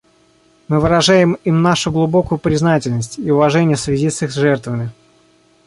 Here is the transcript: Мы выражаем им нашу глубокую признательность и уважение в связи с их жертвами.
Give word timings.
Мы 0.67 0.79
выражаем 0.79 1.33
им 1.43 1.61
нашу 1.61 1.91
глубокую 1.91 2.39
признательность 2.39 3.19
и 3.19 3.29
уважение 3.29 3.75
в 3.75 3.79
связи 3.81 4.09
с 4.09 4.23
их 4.23 4.31
жертвами. 4.31 4.89